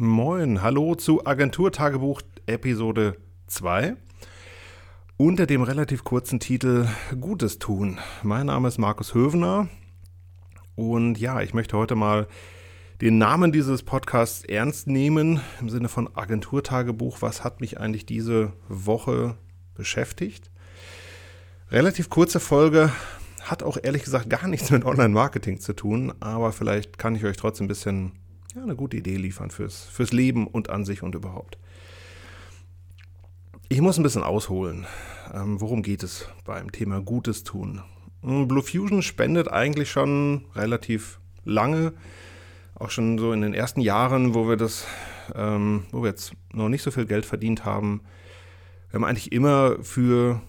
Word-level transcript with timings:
Moin, 0.00 0.62
hallo 0.62 0.94
zu 0.94 1.26
Agenturtagebuch 1.26 2.22
Episode 2.46 3.16
2 3.48 3.96
unter 5.16 5.44
dem 5.44 5.62
relativ 5.62 6.04
kurzen 6.04 6.38
Titel 6.38 6.86
Gutes 7.20 7.58
tun. 7.58 7.98
Mein 8.22 8.46
Name 8.46 8.68
ist 8.68 8.78
Markus 8.78 9.12
Hövener 9.12 9.68
und 10.76 11.18
ja, 11.18 11.40
ich 11.40 11.52
möchte 11.52 11.76
heute 11.76 11.96
mal 11.96 12.28
den 13.00 13.18
Namen 13.18 13.50
dieses 13.50 13.82
Podcasts 13.82 14.44
ernst 14.44 14.86
nehmen 14.86 15.40
im 15.60 15.68
Sinne 15.68 15.88
von 15.88 16.08
Agenturtagebuch. 16.14 17.20
Was 17.20 17.42
hat 17.42 17.60
mich 17.60 17.80
eigentlich 17.80 18.06
diese 18.06 18.52
Woche 18.68 19.36
beschäftigt? 19.74 20.52
Relativ 21.72 22.08
kurze 22.08 22.38
Folge, 22.38 22.92
hat 23.42 23.64
auch 23.64 23.76
ehrlich 23.82 24.04
gesagt 24.04 24.30
gar 24.30 24.46
nichts 24.46 24.70
mit 24.70 24.84
Online-Marketing 24.84 25.58
zu 25.58 25.72
tun, 25.72 26.14
aber 26.20 26.52
vielleicht 26.52 26.98
kann 26.98 27.16
ich 27.16 27.24
euch 27.24 27.36
trotzdem 27.36 27.64
ein 27.64 27.68
bisschen 27.68 28.12
ja, 28.54 28.62
eine 28.62 28.76
gute 28.76 28.96
Idee 28.96 29.16
liefern 29.16 29.50
fürs, 29.50 29.84
fürs 29.84 30.12
Leben 30.12 30.46
und 30.46 30.70
an 30.70 30.84
sich 30.84 31.02
und 31.02 31.14
überhaupt. 31.14 31.58
Ich 33.68 33.80
muss 33.80 33.98
ein 33.98 34.02
bisschen 34.02 34.22
ausholen. 34.22 34.86
Ähm, 35.34 35.60
worum 35.60 35.82
geht 35.82 36.02
es 36.02 36.26
beim 36.44 36.72
Thema 36.72 37.02
Gutes 37.02 37.44
tun? 37.44 37.82
Hm, 38.22 38.48
Blue 38.48 38.62
Fusion 38.62 39.02
spendet 39.02 39.48
eigentlich 39.48 39.90
schon 39.90 40.46
relativ 40.54 41.20
lange, 41.44 41.92
auch 42.74 42.90
schon 42.90 43.18
so 43.18 43.32
in 43.32 43.42
den 43.42 43.54
ersten 43.54 43.80
Jahren, 43.80 44.34
wo 44.34 44.48
wir 44.48 44.56
das, 44.56 44.86
ähm, 45.34 45.84
wo 45.90 46.02
wir 46.02 46.08
jetzt 46.08 46.32
noch 46.52 46.68
nicht 46.68 46.82
so 46.82 46.90
viel 46.90 47.06
Geld 47.06 47.26
verdient 47.26 47.64
haben. 47.64 48.00
Wir 48.90 48.98
haben 48.98 49.04
eigentlich 49.04 49.32
immer 49.32 49.76
für 49.82 50.40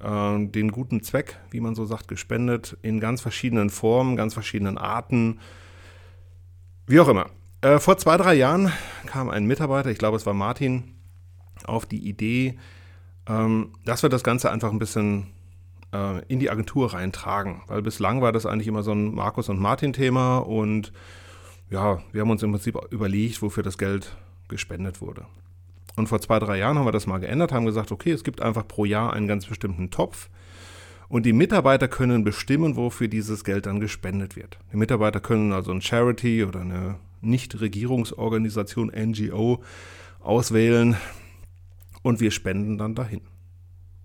äh, 0.00 0.46
den 0.46 0.70
guten 0.70 1.02
Zweck, 1.02 1.38
wie 1.50 1.60
man 1.60 1.74
so 1.74 1.86
sagt, 1.86 2.08
gespendet, 2.08 2.76
in 2.82 3.00
ganz 3.00 3.22
verschiedenen 3.22 3.70
Formen, 3.70 4.16
ganz 4.16 4.34
verschiedenen 4.34 4.76
Arten, 4.76 5.40
wie 6.86 7.00
auch 7.00 7.08
immer. 7.08 7.30
Äh, 7.60 7.78
vor 7.80 7.98
zwei, 7.98 8.16
drei 8.16 8.34
Jahren 8.34 8.72
kam 9.06 9.28
ein 9.30 9.46
Mitarbeiter, 9.46 9.90
ich 9.90 9.98
glaube 9.98 10.16
es 10.16 10.26
war 10.26 10.34
Martin, 10.34 10.94
auf 11.64 11.86
die 11.86 12.08
Idee, 12.08 12.56
ähm, 13.26 13.72
dass 13.84 14.02
wir 14.02 14.10
das 14.10 14.22
Ganze 14.22 14.50
einfach 14.52 14.70
ein 14.70 14.78
bisschen 14.78 15.26
äh, 15.92 16.24
in 16.26 16.38
die 16.38 16.50
Agentur 16.50 16.92
reintragen. 16.94 17.62
Weil 17.66 17.82
bislang 17.82 18.22
war 18.22 18.30
das 18.30 18.46
eigentlich 18.46 18.68
immer 18.68 18.84
so 18.84 18.92
ein 18.92 19.12
Markus- 19.12 19.48
und 19.48 19.58
Martin-Thema 19.58 20.38
und 20.38 20.92
ja, 21.68 21.98
wir 22.12 22.20
haben 22.20 22.30
uns 22.30 22.42
im 22.42 22.52
Prinzip 22.52 22.78
überlegt, 22.90 23.42
wofür 23.42 23.62
das 23.62 23.76
Geld 23.76 24.16
gespendet 24.48 25.00
wurde. 25.00 25.26
Und 25.96 26.06
vor 26.06 26.20
zwei, 26.20 26.38
drei 26.38 26.58
Jahren 26.58 26.78
haben 26.78 26.86
wir 26.86 26.92
das 26.92 27.08
mal 27.08 27.18
geändert, 27.18 27.52
haben 27.52 27.66
gesagt, 27.66 27.90
okay, 27.90 28.12
es 28.12 28.22
gibt 28.22 28.40
einfach 28.40 28.66
pro 28.66 28.84
Jahr 28.84 29.12
einen 29.12 29.26
ganz 29.26 29.46
bestimmten 29.46 29.90
Topf. 29.90 30.30
Und 31.08 31.26
die 31.26 31.32
Mitarbeiter 31.32 31.88
können 31.88 32.22
bestimmen, 32.22 32.76
wofür 32.76 33.08
dieses 33.08 33.42
Geld 33.42 33.66
dann 33.66 33.80
gespendet 33.80 34.36
wird. 34.36 34.58
Die 34.72 34.76
Mitarbeiter 34.76 35.20
können 35.20 35.52
also 35.52 35.72
ein 35.72 35.80
Charity 35.80 36.44
oder 36.44 36.60
eine 36.60 36.96
Nichtregierungsorganisation, 37.20 38.88
NGO, 38.88 39.62
auswählen 40.20 40.96
und 42.02 42.20
wir 42.20 42.30
spenden 42.30 42.78
dann 42.78 42.94
dahin. 42.94 43.22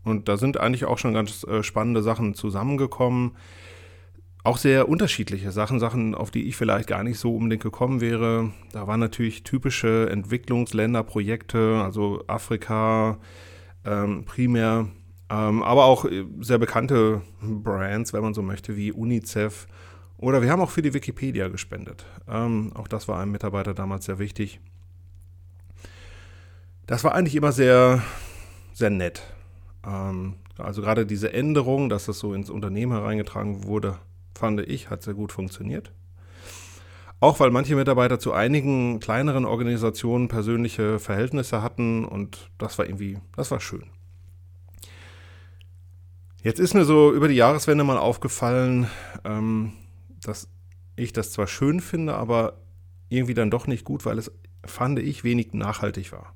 Und 0.04 0.28
da 0.28 0.38
sind 0.38 0.60
eigentlich 0.60 0.86
auch 0.86 0.98
schon 0.98 1.14
ganz 1.14 1.44
äh, 1.46 1.64
spannende 1.64 2.04
Sachen 2.04 2.34
zusammengekommen. 2.34 3.32
Auch 4.44 4.58
sehr 4.58 4.90
unterschiedliche 4.90 5.54
Sachen, 5.54 5.80
Sachen, 5.80 6.16
auf 6.16 6.30
die 6.30 6.50
ich 6.50 6.58
vielleicht 6.58 6.90
gar 6.90 7.04
nicht 7.04 7.18
so 7.18 7.34
unbedingt 7.34 7.64
gekommen 7.64 8.02
wäre. 8.02 8.52
Da 8.74 8.88
waren 8.88 9.00
natürlich 9.00 9.44
typische 9.44 10.10
Entwicklungsländerprojekte, 10.10 11.82
also 11.82 12.24
Afrika 12.28 13.20
ähm, 13.86 14.26
primär, 14.26 14.88
ähm, 15.30 15.64
aber 15.64 15.86
auch 15.86 16.04
äh, 16.04 16.26
sehr 16.42 16.58
bekannte 16.58 17.22
Brands, 17.42 18.12
wenn 18.12 18.22
man 18.22 18.34
so 18.34 18.42
möchte, 18.42 18.76
wie 18.76 18.92
UNICEF 18.92 19.68
oder 20.24 20.42
wir 20.42 20.50
haben 20.50 20.62
auch 20.62 20.70
für 20.70 20.82
die 20.82 20.94
Wikipedia 20.94 21.50
gespendet. 21.50 22.06
Ähm, 22.30 22.72
auch 22.76 22.88
das 22.88 23.10
war 23.10 23.20
einem 23.20 23.34
Mitarbeiter 23.34 23.74
damals 23.74 24.06
sehr 24.06 24.20
wichtig. 24.20 24.62
Das 26.88 27.04
war 27.04 27.14
eigentlich 27.14 27.36
immer 27.36 27.52
sehr, 27.52 28.02
sehr 28.74 28.90
nett. 28.90 29.22
Ähm, 29.86 30.36
also 30.58 30.82
gerade 30.82 31.06
diese 31.06 31.34
Änderung, 31.34 31.90
dass 31.90 32.06
das 32.06 32.20
so 32.20 32.34
ins 32.34 32.50
Unternehmen 32.50 32.94
hereingetragen 32.94 33.66
wurde, 33.66 34.00
fand 34.34 34.62
ich, 34.62 34.90
hat 34.90 35.04
sehr 35.04 35.14
gut 35.14 35.34
funktioniert. 35.34 35.92
Auch 37.20 37.42
weil 37.42 37.52
manche 37.52 37.76
Mitarbeiter 37.76 38.18
zu 38.18 38.32
einigen 38.32 39.02
kleineren 39.02 39.44
Organisationen 39.44 40.30
persönliche 40.30 41.00
Verhältnisse 41.00 41.62
hatten 41.62 42.06
und 42.06 42.50
das 42.58 42.78
war 42.78 42.86
irgendwie, 42.86 43.18
das 43.36 43.52
war 43.52 43.60
schön. 43.60 43.84
Jetzt 46.44 46.60
ist 46.62 46.74
mir 46.74 46.86
so 46.86 47.14
über 47.14 47.28
die 47.28 47.36
Jahreswende 47.36 47.84
mal 47.84 47.98
aufgefallen, 47.98 48.88
ähm, 49.26 49.74
dass 50.24 50.48
ich 50.96 51.14
das 51.14 51.32
zwar 51.32 51.48
schön 51.48 51.80
finde, 51.80 52.16
aber 52.16 52.58
irgendwie 53.10 53.34
dann 53.34 53.52
doch 53.52 53.68
nicht 53.68 53.84
gut, 53.84 54.06
weil 54.06 54.18
es, 54.18 54.32
fand 54.66 55.00
ich, 55.00 55.24
wenig 55.24 55.54
nachhaltig 55.54 56.12
war. 56.12 56.34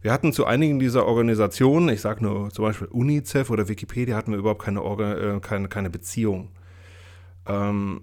Wir 0.00 0.12
hatten 0.12 0.32
zu 0.32 0.44
einigen 0.44 0.78
dieser 0.78 1.06
Organisationen, 1.06 1.88
ich 1.88 2.02
sage 2.02 2.22
nur 2.22 2.50
zum 2.50 2.66
Beispiel 2.66 2.88
UNICEF 2.88 3.48
oder 3.48 3.68
Wikipedia, 3.68 4.16
hatten 4.16 4.32
wir 4.32 4.38
überhaupt 4.38 4.62
keine, 4.62 4.82
Orga, 4.82 5.36
äh, 5.36 5.40
keine, 5.40 5.68
keine 5.68 5.88
Beziehung. 5.88 6.50
Ähm, 7.46 8.02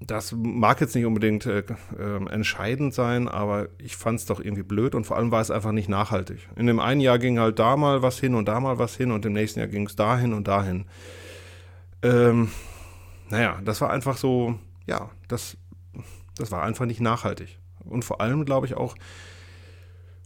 das 0.00 0.32
mag 0.32 0.80
jetzt 0.80 0.96
nicht 0.96 1.04
unbedingt 1.04 1.46
äh, 1.46 1.60
äh, 1.60 2.28
entscheidend 2.28 2.92
sein, 2.92 3.28
aber 3.28 3.68
ich 3.78 3.96
fand 3.96 4.18
es 4.18 4.26
doch 4.26 4.40
irgendwie 4.40 4.64
blöd 4.64 4.96
und 4.96 5.04
vor 5.04 5.16
allem 5.16 5.30
war 5.30 5.40
es 5.40 5.52
einfach 5.52 5.70
nicht 5.70 5.88
nachhaltig. 5.88 6.48
In 6.56 6.66
dem 6.66 6.80
einen 6.80 7.00
Jahr 7.00 7.20
ging 7.20 7.38
halt 7.38 7.58
da 7.60 7.76
mal 7.76 8.02
was 8.02 8.18
hin 8.18 8.34
und 8.34 8.48
da 8.48 8.58
mal 8.58 8.78
was 8.78 8.96
hin 8.96 9.12
und 9.12 9.24
im 9.24 9.32
nächsten 9.32 9.60
Jahr 9.60 9.68
ging 9.68 9.86
es 9.86 9.94
dahin 9.94 10.32
und 10.32 10.48
dahin. 10.48 10.86
Ähm, 12.02 12.50
naja, 13.32 13.58
das 13.64 13.80
war 13.80 13.88
einfach 13.88 14.18
so, 14.18 14.58
ja, 14.86 15.08
das, 15.26 15.56
das 16.36 16.52
war 16.52 16.62
einfach 16.62 16.84
nicht 16.84 17.00
nachhaltig. 17.00 17.58
Und 17.82 18.04
vor 18.04 18.20
allem, 18.20 18.44
glaube 18.44 18.66
ich, 18.66 18.74
auch 18.74 18.94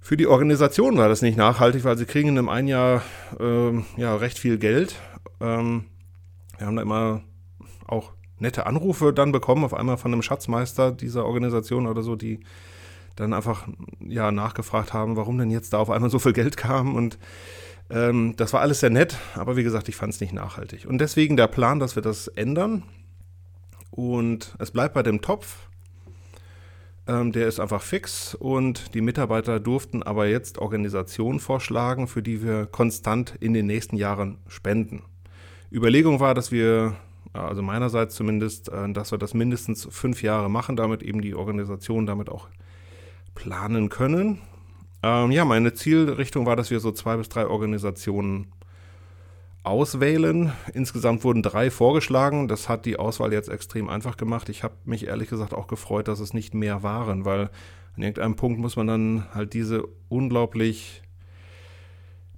für 0.02 0.16
die 0.16 0.26
Organisation 0.26 0.98
war 0.98 1.08
das 1.08 1.22
nicht 1.22 1.36
nachhaltig, 1.38 1.84
weil 1.84 1.96
sie 1.96 2.04
kriegen 2.04 2.30
in 2.30 2.38
einem 2.38 2.48
ein 2.48 2.66
Jahr 2.66 3.02
ähm, 3.38 3.86
ja, 3.96 4.16
recht 4.16 4.40
viel 4.40 4.58
Geld. 4.58 4.96
Ähm, 5.40 5.84
wir 6.58 6.66
haben 6.66 6.74
da 6.74 6.82
immer 6.82 7.22
auch 7.86 8.10
nette 8.40 8.66
Anrufe 8.66 9.12
dann 9.12 9.30
bekommen, 9.30 9.64
auf 9.64 9.74
einmal 9.74 9.98
von 9.98 10.12
einem 10.12 10.22
Schatzmeister 10.22 10.90
dieser 10.90 11.26
Organisation 11.26 11.86
oder 11.86 12.02
so, 12.02 12.16
die 12.16 12.40
dann 13.14 13.32
einfach 13.32 13.68
ja 14.00 14.32
nachgefragt 14.32 14.92
haben, 14.92 15.14
warum 15.16 15.38
denn 15.38 15.52
jetzt 15.52 15.72
da 15.72 15.78
auf 15.78 15.90
einmal 15.90 16.10
so 16.10 16.18
viel 16.18 16.32
Geld 16.32 16.56
kam 16.56 16.96
und 16.96 17.18
ähm, 17.90 18.34
das 18.36 18.52
war 18.52 18.60
alles 18.60 18.80
sehr 18.80 18.90
nett, 18.90 19.16
aber 19.34 19.56
wie 19.56 19.62
gesagt, 19.62 19.88
ich 19.88 19.96
fand 19.96 20.12
es 20.12 20.20
nicht 20.20 20.32
nachhaltig. 20.32 20.86
Und 20.86 20.98
deswegen 20.98 21.36
der 21.36 21.46
Plan, 21.46 21.78
dass 21.78 21.96
wir 21.96 22.02
das 22.02 22.28
ändern. 22.28 22.82
Und 23.90 24.54
es 24.58 24.70
bleibt 24.70 24.94
bei 24.94 25.02
dem 25.02 25.22
Topf. 25.22 25.68
Ähm, 27.06 27.30
der 27.30 27.46
ist 27.46 27.60
einfach 27.60 27.82
fix 27.82 28.34
und 28.34 28.94
die 28.94 29.00
Mitarbeiter 29.00 29.60
durften 29.60 30.02
aber 30.02 30.26
jetzt 30.26 30.58
Organisationen 30.58 31.38
vorschlagen, 31.38 32.08
für 32.08 32.22
die 32.22 32.42
wir 32.42 32.66
konstant 32.66 33.34
in 33.38 33.54
den 33.54 33.66
nächsten 33.66 33.96
Jahren 33.96 34.38
spenden. 34.48 35.02
Überlegung 35.70 36.18
war, 36.18 36.34
dass 36.34 36.50
wir, 36.50 36.96
also 37.32 37.62
meinerseits 37.62 38.16
zumindest, 38.16 38.70
äh, 38.70 38.92
dass 38.92 39.12
wir 39.12 39.18
das 39.18 39.34
mindestens 39.34 39.86
fünf 39.88 40.22
Jahre 40.22 40.50
machen, 40.50 40.74
damit 40.74 41.02
eben 41.02 41.20
die 41.20 41.36
Organisation 41.36 42.06
damit 42.06 42.28
auch 42.28 42.48
planen 43.36 43.88
können. 43.88 44.40
Ähm, 45.06 45.30
ja, 45.30 45.44
meine 45.44 45.72
Zielrichtung 45.72 46.46
war, 46.46 46.56
dass 46.56 46.72
wir 46.72 46.80
so 46.80 46.90
zwei 46.90 47.16
bis 47.16 47.28
drei 47.28 47.46
Organisationen 47.46 48.52
auswählen. 49.62 50.52
Insgesamt 50.74 51.22
wurden 51.22 51.44
drei 51.44 51.70
vorgeschlagen. 51.70 52.48
Das 52.48 52.68
hat 52.68 52.86
die 52.86 52.98
Auswahl 52.98 53.32
jetzt 53.32 53.48
extrem 53.48 53.88
einfach 53.88 54.16
gemacht. 54.16 54.48
Ich 54.48 54.64
habe 54.64 54.74
mich 54.84 55.06
ehrlich 55.06 55.30
gesagt 55.30 55.54
auch 55.54 55.68
gefreut, 55.68 56.08
dass 56.08 56.18
es 56.18 56.34
nicht 56.34 56.54
mehr 56.54 56.82
waren, 56.82 57.24
weil 57.24 57.50
an 57.96 58.02
irgendeinem 58.02 58.34
Punkt 58.34 58.58
muss 58.58 58.74
man 58.74 58.88
dann 58.88 59.26
halt 59.32 59.54
diese 59.54 59.84
unglaublich 60.08 61.02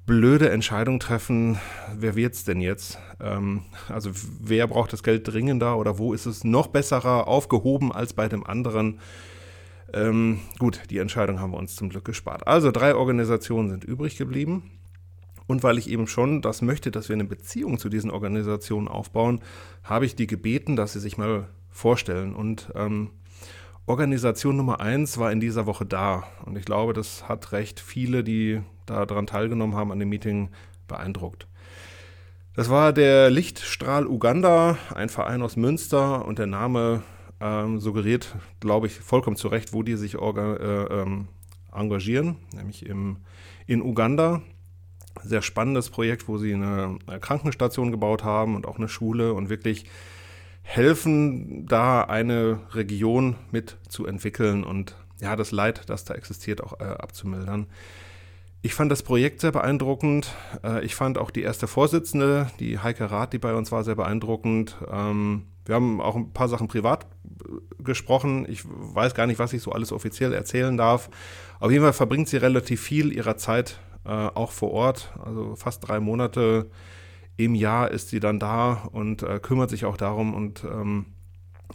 blöde 0.05 0.51
Entscheidung 0.51 1.01
treffen, 1.01 1.59
wer 1.97 2.17
wird 2.17 2.35
es 2.35 2.45
denn 2.45 2.61
jetzt? 2.61 2.99
Ähm, 3.21 3.63
also 3.89 4.11
wer 4.41 4.67
braucht 4.67 4.93
das 4.93 5.03
Geld 5.03 5.27
dringender 5.27 5.79
oder 5.79 5.99
wo 5.99 6.13
ist 6.13 6.27
es 6.27 6.45
noch 6.45 6.67
besserer 6.67 7.29
aufgehoben 7.29 7.93
als 7.93 8.13
bei 8.13 8.29
dem 8.29 8.47
anderen? 8.47 9.01
Ähm, 9.93 10.41
gut, 10.59 10.83
die 10.91 10.99
Entscheidung 10.99 11.41
haben 11.41 11.53
wir 11.53 11.59
uns 11.59 11.77
zum 11.77 11.89
Glück 11.89 12.05
gespart. 12.05 12.47
Also 12.47 12.71
drei 12.71 12.95
Organisationen 12.95 13.71
sind 13.71 13.85
übrig 13.85 14.17
geblieben. 14.17 14.71
Und 15.47 15.63
weil 15.63 15.79
ich 15.79 15.89
eben 15.89 16.07
schon 16.07 16.43
das 16.43 16.61
möchte, 16.61 16.91
dass 16.91 17.09
wir 17.09 17.15
eine 17.15 17.25
Beziehung 17.25 17.79
zu 17.79 17.89
diesen 17.89 18.11
Organisationen 18.11 18.87
aufbauen, 18.87 19.41
habe 19.83 20.05
ich 20.05 20.15
die 20.15 20.27
gebeten, 20.27 20.77
dass 20.77 20.93
sie 20.93 21.01
sich 21.01 21.17
mal 21.17 21.49
vorstellen. 21.71 22.35
Und 22.35 22.71
ähm, 22.75 23.11
Organisation 23.87 24.59
Nummer 24.59 24.81
eins 24.81 25.17
war 25.17 25.33
in 25.33 25.41
dieser 25.41 25.65
Woche 25.65 25.87
da. 25.87 26.25
Und 26.45 26.59
ich 26.59 26.67
glaube, 26.67 26.93
das 26.93 27.27
hat 27.29 27.53
recht 27.53 27.81
viele, 27.81 28.23
die 28.23 28.61
daran 28.85 29.27
teilgenommen 29.27 29.75
haben, 29.75 29.91
an 29.91 29.99
dem 29.99 30.11
Meeting 30.11 30.51
beeindruckt. 30.87 31.47
Das 32.55 32.69
war 32.69 32.93
der 32.93 33.31
Lichtstrahl 33.31 34.07
Uganda, 34.07 34.77
ein 34.95 35.09
Verein 35.09 35.43
aus 35.43 35.57
Münster 35.57 36.27
und 36.27 36.39
der 36.39 36.47
Name 36.47 37.03
ähm, 37.41 37.81
suggeriert, 37.81 38.37
glaube 38.61 38.87
ich, 38.87 38.95
vollkommen 38.95 39.37
zu 39.37 39.49
Recht, 39.49 39.73
wo 39.73 39.83
die 39.83 39.97
sich 39.97 40.15
äh, 40.15 40.19
ähm, 40.21 41.29
engagieren, 41.73 42.37
nämlich 42.53 42.87
im, 42.87 43.19
in 43.67 43.83
Uganda. 43.83 44.43
Sehr 45.23 45.43
spannendes 45.43 45.91
Projekt, 45.91 46.29
wo 46.29 46.39
sie 46.39 46.55
eine, 46.55 46.99
Krankenstation 47.21 47.91
gebaut 47.91 48.23
haben 48.23 48.55
und 48.55 48.67
auch 48.67 48.79
eine 48.79 48.89
Schule 48.89 49.35
und 49.35 49.49
wirklich 49.49 49.87
helfen, 50.63 51.67
da 51.67 52.03
eine 52.03 52.61
Region 52.73 53.37
mit 53.51 53.79
zu 53.89 54.07
entwickeln 54.07 54.65
und 54.65 54.95
ja, 55.21 55.35
das 55.35 55.51
Leid, 55.51 55.89
das 55.89 56.05
da 56.05 56.15
existiert, 56.15 56.63
auch 56.63 56.79
äh, 56.79 56.85
abzumildern. 56.85 57.67
Ich 58.61 58.75
fand 58.75 58.91
das 58.91 59.03
Projekt 59.03 59.41
sehr 59.41 59.53
beeindruckend. 59.53 60.35
Äh, 60.63 60.85
ich 60.85 60.95
fand 60.95 61.19
auch 61.19 61.31
die 61.31 61.43
erste 61.43 61.67
Vorsitzende, 61.67 62.51
die 62.61 62.79
Heike 62.79 63.11
Rath, 63.11 63.33
die 63.33 63.39
bei 63.39 63.55
uns 63.55 63.73
war, 63.73 63.85
sehr 63.85 63.95
beeindruckend. 63.95 64.77
Ähm, 64.91 65.45
wir 65.69 65.75
haben 65.75 66.01
auch 66.01 66.17
ein 66.17 66.33
paar 66.33 66.49
Sachen 66.49 66.67
privat 66.67 67.05
äh, 67.05 67.83
gesprochen. 67.83 68.47
Ich 68.49 68.63
weiß 68.67 69.15
gar 69.15 69.27
nicht, 69.27 69.39
was 69.39 69.53
ich 69.53 69.63
so 69.63 69.71
alles 69.71 69.93
offiziell 69.93 70.33
erzählen 70.33 70.77
darf. 70.77 71.11
Auf 71.61 71.71
jeden 71.71 71.85
Fall 71.85 71.93
verbringt 71.93 72.29
sie 72.29 72.39
relativ 72.39 72.81
viel 72.81 73.13
ihrer 73.13 73.37
Zeit 73.37 73.79
äh, 74.07 74.11
auch 74.11 74.51
vor 74.51 74.71
Ort. 74.73 75.13
Also 75.23 75.55
fast 75.57 75.87
drei 75.87 76.01
Monate 76.01 76.71
im 77.37 77.55
Jahr 77.55 77.91
ist 77.91 78.09
sie 78.09 78.19
dann 78.19 78.41
da 78.41 78.89
und 78.93 79.23
äh, 79.23 79.39
kümmert 79.41 79.69
sich 79.69 79.85
auch 79.85 79.99
darum. 79.99 80.33
Und 80.33 80.65
ähm, 80.65 81.07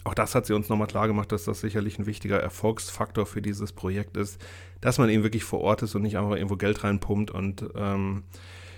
auch 0.04 0.16
das 0.16 0.34
hat 0.34 0.48
sie 0.48 0.54
uns 0.54 0.70
nochmal 0.70 0.88
klar 0.88 1.08
gemacht, 1.08 1.32
dass 1.32 1.44
das 1.44 1.62
sicherlich 1.62 2.00
ein 2.00 2.08
wichtiger 2.08 2.40
Erfolgsfaktor 2.40 3.28
für 3.28 3.44
dieses 3.44 3.74
Projekt 3.74 4.18
ist, 4.18 4.44
dass 4.82 4.98
man 4.98 5.10
eben 5.10 5.22
wirklich 5.22 5.44
vor 5.44 5.62
Ort 5.62 5.84
ist 5.84 5.94
und 5.94 6.02
nicht 6.02 6.18
einfach 6.18 6.36
irgendwo 6.36 6.56
Geld 6.56 6.84
reinpumpt 6.84 7.30
und 7.30 7.64
ähm, 7.76 8.24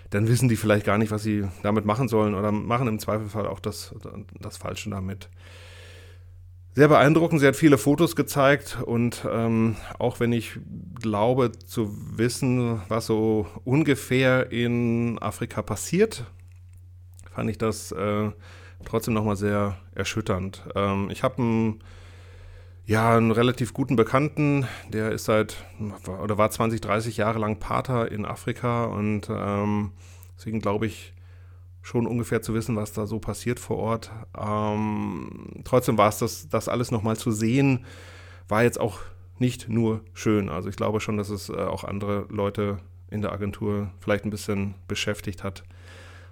dann 0.10 0.28
wissen 0.28 0.50
die 0.50 0.56
vielleicht 0.56 0.86
gar 0.86 0.98
nicht, 0.98 1.12
was 1.12 1.24
sie 1.24 1.46
damit 1.64 1.86
machen 1.86 2.08
sollen 2.08 2.36
oder 2.36 2.52
machen 2.52 2.88
im 2.88 3.00
Zweifelfall 3.00 3.48
auch 3.48 3.60
das, 3.60 3.94
das 4.40 4.58
Falsche 4.58 4.90
damit. 4.90 5.30
Sehr 6.74 6.90
beeindruckend, 6.90 7.40
sie 7.40 7.48
hat 7.48 7.56
viele 7.56 7.78
Fotos 7.78 8.18
gezeigt 8.18 8.80
und 8.86 9.26
ähm, 9.32 9.78
auch 9.98 10.20
wenn 10.20 10.34
ich 10.34 10.60
glaube 11.00 11.54
zu 11.54 11.96
wissen, 12.18 12.82
was 12.90 13.06
so 13.06 13.48
ungefähr 13.64 14.52
in 14.52 15.18
Afrika 15.20 15.62
passiert, 15.62 16.26
fand 17.34 17.50
ich 17.50 17.58
das 17.58 17.94
äh, 17.94 18.30
trotzdem 18.84 19.14
nochmal 19.14 19.38
sehr 19.38 19.78
erschütternd. 19.94 20.64
Ähm, 20.76 21.10
ich 21.10 21.24
habe 21.24 21.38
einen, 21.38 21.84
ja, 22.86 23.18
einen 23.18 23.32
relativ 23.32 23.74
guten 23.74 23.96
Bekannten, 23.96 24.68
der 24.90 25.12
ist 25.12 25.26
seit, 25.26 25.66
oder 26.22 26.38
war 26.38 26.52
20, 26.52 26.82
30 26.82 27.18
Jahre 27.18 27.40
lang 27.40 27.60
Pater 27.60 28.12
in 28.12 28.26
Afrika 28.26 28.86
und 28.86 29.28
ähm, 29.30 29.92
deswegen 30.38 30.60
glaube 30.60 30.86
ich 30.86 31.14
schon 31.82 32.08
ungefähr 32.08 32.42
zu 32.42 32.54
wissen, 32.54 32.76
was 32.76 32.94
da 32.94 33.06
so 33.08 33.20
passiert 33.20 33.60
vor 33.60 33.78
Ort. 33.78 34.12
Ähm, 34.38 35.62
trotzdem 35.64 35.98
war 35.98 36.10
es 36.10 36.20
das, 36.20 36.50
das 36.50 36.68
alles 36.68 36.92
nochmal 36.92 37.16
zu 37.16 37.32
sehen, 37.32 37.86
war 38.48 38.64
jetzt 38.64 38.80
auch 38.80 39.00
nicht 39.40 39.68
nur 39.68 40.02
schön. 40.14 40.50
Also 40.50 40.70
ich 40.70 40.76
glaube 40.76 41.00
schon, 41.00 41.18
dass 41.18 41.30
es 41.30 41.50
äh, 41.50 41.54
auch 41.54 41.84
andere 41.84 42.26
Leute 42.30 42.78
in 43.10 43.22
der 43.22 43.32
Agentur 43.32 43.92
vielleicht 44.00 44.26
ein 44.26 44.32
bisschen 44.32 44.76
beschäftigt 44.88 45.44
hat, 45.44 45.64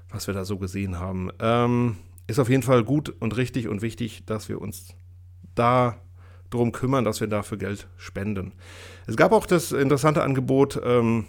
was 0.09 0.27
wir 0.27 0.33
da 0.33 0.45
so 0.45 0.57
gesehen 0.57 0.99
haben. 0.99 1.29
Ähm, 1.39 1.97
ist 2.27 2.39
auf 2.39 2.49
jeden 2.49 2.63
Fall 2.63 2.83
gut 2.83 3.09
und 3.19 3.35
richtig 3.37 3.67
und 3.67 3.81
wichtig, 3.81 4.25
dass 4.25 4.49
wir 4.49 4.61
uns 4.61 4.95
da 5.55 5.97
drum 6.53 6.71
kümmern, 6.71 7.03
dass 7.03 7.19
wir 7.19 7.27
dafür 7.27 7.57
Geld 7.57 7.87
spenden. 7.97 8.53
Es 9.07 9.17
gab 9.17 9.31
auch 9.31 9.45
das 9.45 9.71
interessante 9.71 10.23
Angebot, 10.23 10.81
ähm, 10.83 11.25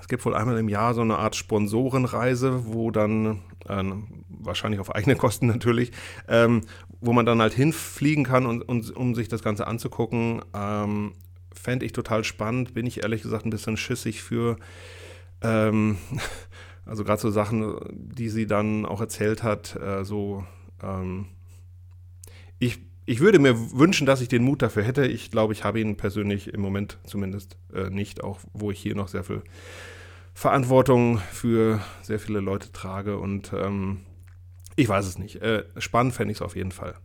es 0.00 0.08
gibt 0.08 0.24
wohl 0.24 0.34
einmal 0.34 0.58
im 0.58 0.68
Jahr 0.68 0.94
so 0.94 1.00
eine 1.00 1.18
Art 1.18 1.34
Sponsorenreise, 1.36 2.66
wo 2.66 2.90
dann, 2.90 3.42
äh, 3.68 3.84
wahrscheinlich 4.28 4.80
auf 4.80 4.94
eigene 4.94 5.16
Kosten 5.16 5.46
natürlich, 5.46 5.92
ähm, 6.28 6.62
wo 7.00 7.12
man 7.12 7.26
dann 7.26 7.40
halt 7.40 7.54
hinfliegen 7.54 8.24
kann, 8.24 8.46
und, 8.46 8.62
und, 8.62 8.94
um 8.96 9.14
sich 9.14 9.28
das 9.28 9.42
Ganze 9.42 9.66
anzugucken. 9.66 10.42
Ähm, 10.54 11.12
Fände 11.52 11.84
ich 11.84 11.92
total 11.92 12.22
spannend, 12.22 12.74
bin 12.74 12.86
ich 12.86 13.02
ehrlich 13.02 13.22
gesagt 13.22 13.44
ein 13.44 13.50
bisschen 13.50 13.76
schissig 13.76 14.22
für. 14.22 14.56
Ähm, 15.42 15.98
Also 16.88 17.04
gerade 17.04 17.20
so 17.20 17.30
Sachen, 17.30 17.78
die 17.92 18.30
sie 18.30 18.46
dann 18.46 18.86
auch 18.86 19.02
erzählt 19.02 19.42
hat, 19.42 19.76
äh, 19.76 20.04
so 20.04 20.44
ähm, 20.82 21.26
ich, 22.58 22.78
ich 23.08 23.20
würde 23.20 23.38
mir 23.38 23.72
wünschen, 23.72 24.06
dass 24.06 24.20
ich 24.20 24.28
den 24.28 24.44
Mut 24.44 24.60
dafür 24.60 24.82
hätte. 24.82 25.06
Ich 25.06 25.30
glaube, 25.30 25.54
ich 25.54 25.64
habe 25.64 25.80
ihn 25.80 25.96
persönlich 25.96 26.52
im 26.52 26.60
Moment 26.60 26.98
zumindest 27.04 27.56
äh, 27.72 27.88
nicht, 27.88 28.22
auch 28.22 28.38
wo 28.52 28.70
ich 28.70 28.78
hier 28.78 28.94
noch 28.94 29.08
sehr 29.08 29.24
viel 29.24 29.40
Verantwortung 30.34 31.18
für 31.32 31.80
sehr 32.02 32.18
viele 32.18 32.40
Leute 32.40 32.70
trage 32.70 33.16
und 33.16 33.54
ähm, 33.54 34.00
ich 34.76 34.90
weiß 34.90 35.06
es 35.06 35.18
nicht. 35.18 35.40
Äh, 35.40 35.64
spannend 35.78 36.12
fände 36.12 36.32
ich 36.32 36.38
es 36.38 36.42
auf 36.42 36.54
jeden 36.54 36.70
Fall. 36.70 36.96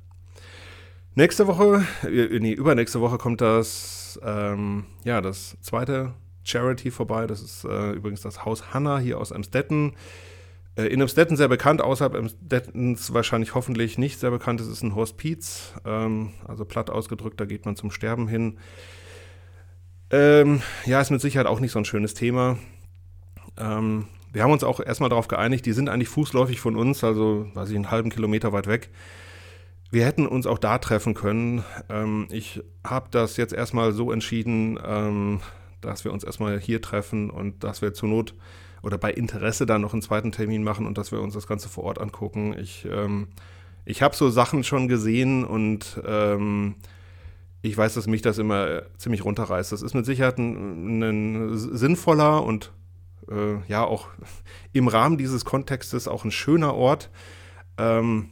Nächste 1.16 1.48
Woche, 1.48 1.86
äh, 2.04 2.38
nee, 2.38 2.52
übernächste 2.52 3.00
Woche 3.00 3.18
kommt 3.18 3.40
das, 3.40 4.20
ähm, 4.24 4.84
ja, 5.06 5.22
das 5.22 5.56
zweite 5.62 6.16
Charity 6.44 6.92
vorbei. 6.92 7.28
Das 7.28 7.42
ist 7.42 7.64
äh, 7.64 7.92
übrigens 7.92 8.20
das 8.20 8.44
Haus 8.44 8.74
Hanna 8.74 9.00
hier 9.00 9.20
aus 9.20 9.32
Emstetten. 9.32 9.94
Äh, 10.75 10.88
in 10.88 11.02
Emstetten 11.02 11.38
sehr 11.38 11.48
bekannt, 11.48 11.81
außerhalb 11.81 12.16
Emstettens 12.16 13.14
wahrscheinlich 13.14 13.54
hoffentlich 13.54 13.98
nicht 13.98 14.20
sehr 14.20 14.31
bekannt. 14.31 14.62
Es 14.62 14.68
ist 14.68 14.84
ein 14.84 14.96
Hospiz, 14.96 15.74
ähm, 15.86 16.34
also 16.48 16.66
platt 16.66 16.90
ausgedrückt, 16.90 17.40
da 17.40 17.46
geht 17.46 17.66
man 17.66 17.75
zum 17.75 17.92
Sterben 17.92 18.28
hin. 18.28 18.58
Ähm, 20.10 20.62
ja, 20.86 21.02
ist 21.02 21.12
mit 21.12 21.22
Sicherheit 21.22 21.48
auch 21.48 21.60
nicht 21.60 21.72
so 21.72 21.80
ein 21.80 21.86
schönes 21.86 22.14
Thema. 22.14 22.58
Ähm, 23.58 24.08
wir 24.31 24.44
haben 24.44 24.52
uns 24.52 24.64
auch 24.64 24.80
erstmal 24.80 25.10
darauf 25.10 25.28
geeinigt, 25.28 25.66
die 25.66 25.74
sind 25.74 25.90
eigentlich 25.90 26.10
fußläufig 26.10 26.60
von 26.60 26.76
uns, 26.76 27.04
also 27.04 27.48
weiß 27.54 27.69
ich, 27.69 27.76
einen 27.76 27.92
halben 27.92 28.10
Kilometer 28.10 28.52
weit 28.52 28.68
weg. 28.68 28.90
Wir 29.92 30.06
hätten 30.06 30.26
uns 30.26 30.48
auch 30.48 30.58
da 30.58 30.80
treffen 30.80 31.14
können. 31.14 31.64
Ähm, 31.88 32.28
ich 32.31 32.62
habe 32.84 33.10
das 33.12 33.38
jetzt 33.38 33.54
erstmal 33.54 33.92
so 33.92 34.12
entschieden, 34.12 34.80
ähm, 34.84 35.42
dass 35.81 36.04
wir 36.04 36.12
uns 36.12 36.24
erstmal 36.24 36.60
hier 36.60 36.81
treffen 36.81 37.30
und 37.30 37.64
dass 37.64 37.84
wir 37.84 37.94
zur 37.94 38.10
Not 38.10 38.34
oder 38.83 38.97
bei 38.97 39.12
Interesse 39.12 39.65
dann 39.65 39.81
noch 39.81 39.94
einen 39.94 40.01
zweiten 40.01 40.31
Termin 40.31 40.63
machen 40.63 40.85
und 40.85 40.97
dass 40.97 41.12
wir 41.12 41.21
uns 41.21 41.33
das 41.33 41.47
Ganze 41.47 41.69
vor 41.69 41.85
Ort 41.85 42.00
angucken. 42.00 42.53
Ich, 42.59 42.85
ähm, 42.85 43.30
ich 43.85 44.01
habe 44.01 44.15
so 44.15 44.30
Sachen 44.30 44.63
schon 44.63 44.88
gesehen 44.88 45.45
und 45.45 46.01
ähm, 46.06 46.75
ich 47.62 47.77
weiß, 47.77 47.94
dass 47.94 48.07
mich 48.07 48.21
das 48.21 48.38
immer 48.38 48.83
ziemlich 48.97 49.24
runterreißt. 49.24 49.71
Das 49.71 49.81
ist 49.81 49.95
mit 49.95 50.06
Sicherheit 50.06 50.38
ein, 50.38 51.01
ein 51.01 51.57
sinnvoller 51.57 52.44
und 52.44 52.74
äh, 53.31 53.56
ja 53.68 53.85
auch 53.85 54.09
im 54.74 54.89
Rahmen 54.89 55.18
dieses 55.18 55.45
Kontextes 55.45 56.09
auch 56.09 56.25
ein 56.25 56.31
schöner 56.31 56.75
Ort. 56.75 57.09
Ähm, 57.77 58.31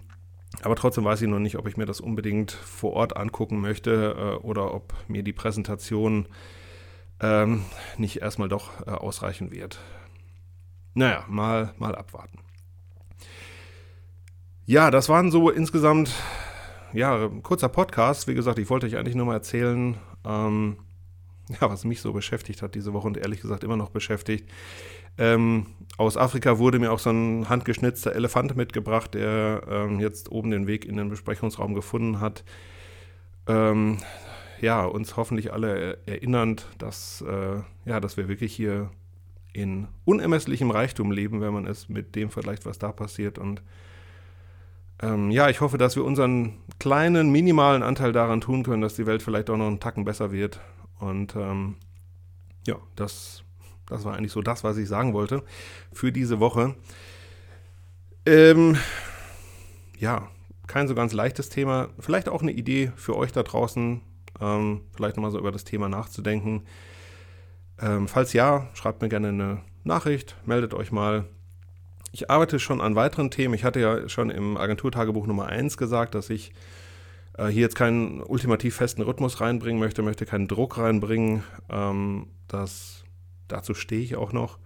aber 0.63 0.75
trotzdem 0.75 1.05
weiß 1.05 1.21
ich 1.21 1.29
noch 1.29 1.39
nicht, 1.39 1.57
ob 1.57 1.65
ich 1.67 1.77
mir 1.77 1.85
das 1.85 2.01
unbedingt 2.01 2.51
vor 2.51 2.91
Ort 2.91 3.15
angucken 3.15 3.61
möchte 3.61 4.15
äh, 4.17 4.45
oder 4.45 4.73
ob 4.73 4.93
mir 5.07 5.23
die 5.23 5.31
Präsentation 5.31 6.27
ähm, 7.21 7.63
nicht 7.97 8.21
erstmal 8.21 8.49
doch 8.49 8.85
äh, 8.85 8.91
ausreichen 8.91 9.51
wird. 9.51 9.79
Naja, 10.93 11.23
mal, 11.27 11.73
mal 11.77 11.95
abwarten. 11.95 12.39
Ja, 14.65 14.91
das 14.91 15.09
waren 15.09 15.31
so 15.31 15.49
insgesamt, 15.49 16.13
ja, 16.93 17.29
kurzer 17.43 17.69
Podcast. 17.69 18.27
Wie 18.27 18.33
gesagt, 18.33 18.59
ich 18.59 18.69
wollte 18.69 18.85
euch 18.87 18.97
eigentlich 18.97 19.15
nur 19.15 19.25
mal 19.25 19.33
erzählen, 19.33 19.97
ähm, 20.25 20.77
ja, 21.61 21.69
was 21.69 21.83
mich 21.85 22.01
so 22.01 22.13
beschäftigt 22.13 22.61
hat 22.61 22.75
diese 22.75 22.93
Woche 22.93 23.07
und 23.07 23.17
ehrlich 23.17 23.41
gesagt 23.41 23.63
immer 23.63 23.77
noch 23.77 23.89
beschäftigt. 23.89 24.49
Ähm, 25.17 25.67
aus 25.97 26.17
Afrika 26.17 26.57
wurde 26.57 26.79
mir 26.79 26.91
auch 26.91 26.99
so 26.99 27.09
ein 27.09 27.49
handgeschnitzter 27.49 28.15
Elefant 28.15 28.55
mitgebracht, 28.55 29.13
der 29.13 29.63
ähm, 29.69 29.99
jetzt 29.99 30.31
oben 30.31 30.51
den 30.51 30.67
Weg 30.67 30.85
in 30.85 30.97
den 30.97 31.09
Besprechungsraum 31.09 31.73
gefunden 31.73 32.19
hat. 32.19 32.43
Ähm, 33.47 33.97
ja, 34.61 34.85
uns 34.85 35.17
hoffentlich 35.17 35.51
alle 35.51 35.97
erinnernd, 36.05 36.67
dass, 36.77 37.21
äh, 37.27 37.61
ja, 37.85 37.99
dass 37.99 38.15
wir 38.15 38.27
wirklich 38.27 38.53
hier 38.53 38.89
in 39.53 39.87
unermesslichem 40.05 40.71
Reichtum 40.71 41.11
leben, 41.11 41.41
wenn 41.41 41.53
man 41.53 41.67
es 41.67 41.89
mit 41.89 42.15
dem 42.15 42.29
vergleicht, 42.29 42.65
was 42.65 42.79
da 42.79 42.91
passiert. 42.91 43.37
Und 43.37 43.61
ähm, 45.01 45.31
ja, 45.31 45.49
ich 45.49 45.61
hoffe, 45.61 45.77
dass 45.77 45.95
wir 45.95 46.05
unseren 46.05 46.59
kleinen, 46.79 47.31
minimalen 47.31 47.83
Anteil 47.83 48.11
daran 48.11 48.41
tun 48.41 48.63
können, 48.63 48.81
dass 48.81 48.95
die 48.95 49.05
Welt 49.05 49.21
vielleicht 49.23 49.49
auch 49.49 49.57
noch 49.57 49.67
einen 49.67 49.79
Tacken 49.79 50.05
besser 50.05 50.31
wird. 50.31 50.59
Und 50.99 51.35
ähm, 51.35 51.75
ja, 52.65 52.75
das, 52.95 53.43
das 53.87 54.05
war 54.05 54.15
eigentlich 54.15 54.31
so 54.31 54.41
das, 54.41 54.63
was 54.63 54.77
ich 54.77 54.87
sagen 54.87 55.13
wollte 55.13 55.43
für 55.91 56.11
diese 56.11 56.39
Woche. 56.39 56.75
Ähm, 58.25 58.77
ja, 59.97 60.29
kein 60.67 60.87
so 60.87 60.95
ganz 60.95 61.13
leichtes 61.13 61.49
Thema. 61.49 61.89
Vielleicht 61.99 62.29
auch 62.29 62.41
eine 62.41 62.51
Idee 62.51 62.91
für 62.95 63.17
euch 63.17 63.31
da 63.31 63.43
draußen, 63.43 64.01
ähm, 64.39 64.81
vielleicht 64.95 65.17
nochmal 65.17 65.31
so 65.31 65.39
über 65.39 65.51
das 65.51 65.63
Thema 65.63 65.89
nachzudenken. 65.89 66.63
Ähm, 67.79 68.07
falls 68.07 68.33
ja, 68.33 68.67
schreibt 68.73 69.01
mir 69.01 69.09
gerne 69.09 69.29
eine 69.29 69.61
Nachricht, 69.83 70.35
meldet 70.45 70.73
euch 70.73 70.91
mal. 70.91 71.25
Ich 72.11 72.29
arbeite 72.29 72.59
schon 72.59 72.81
an 72.81 72.95
weiteren 72.95 73.31
Themen. 73.31 73.53
Ich 73.53 73.63
hatte 73.63 73.79
ja 73.79 74.09
schon 74.09 74.29
im 74.29 74.57
Agenturtagebuch 74.57 75.27
Nummer 75.27 75.47
1 75.47 75.77
gesagt, 75.77 76.15
dass 76.15 76.29
ich 76.29 76.51
äh, 77.37 77.47
hier 77.47 77.61
jetzt 77.61 77.75
keinen 77.75 78.21
ultimativ 78.21 78.75
festen 78.75 79.01
Rhythmus 79.01 79.41
reinbringen 79.41 79.79
möchte, 79.79 80.01
möchte 80.01 80.25
keinen 80.25 80.47
Druck 80.47 80.77
reinbringen. 80.77 81.43
Ähm, 81.69 82.27
das, 82.47 83.03
dazu 83.47 83.73
stehe 83.73 84.01
ich 84.01 84.15
auch 84.15 84.33
noch. 84.33 84.59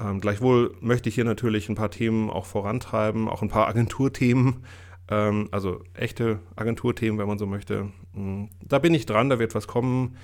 Ähm, 0.00 0.20
gleichwohl 0.20 0.74
möchte 0.80 1.08
ich 1.08 1.14
hier 1.14 1.24
natürlich 1.24 1.68
ein 1.68 1.74
paar 1.74 1.90
Themen 1.90 2.30
auch 2.30 2.46
vorantreiben, 2.46 3.28
auch 3.28 3.42
ein 3.42 3.48
paar 3.48 3.68
Agenturthemen, 3.68 4.64
ähm, 5.08 5.48
also 5.50 5.82
echte 5.94 6.40
Agenturthemen, 6.56 7.18
wenn 7.18 7.28
man 7.28 7.38
so 7.38 7.46
möchte. 7.46 7.90
Mm, 8.14 8.46
da 8.64 8.78
bin 8.78 8.94
ich 8.94 9.06
dran, 9.06 9.28
da 9.28 9.38
wird 9.38 9.54
was 9.54 9.66
kommen. 9.66 10.16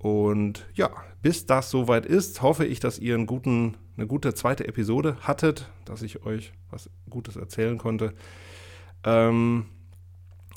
Und 0.00 0.66
ja, 0.72 0.90
bis 1.20 1.44
das 1.44 1.70
soweit 1.70 2.06
ist, 2.06 2.40
hoffe 2.40 2.64
ich, 2.64 2.80
dass 2.80 2.98
ihr 2.98 3.14
einen 3.14 3.26
guten, 3.26 3.76
eine 3.98 4.06
gute 4.06 4.32
zweite 4.32 4.66
Episode 4.66 5.18
hattet, 5.20 5.70
dass 5.84 6.00
ich 6.00 6.24
euch 6.24 6.52
was 6.70 6.88
Gutes 7.10 7.36
erzählen 7.36 7.76
konnte. 7.76 8.14
Ähm, 9.04 9.66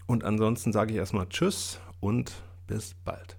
und 0.08 0.24
ansonsten 0.24 0.72
sage 0.72 0.92
ich 0.92 0.98
erstmal 0.98 1.28
Tschüss 1.28 1.82
und 2.00 2.32
bis 2.68 2.96
bald. 3.04 3.38